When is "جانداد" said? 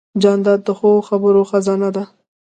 0.21-0.59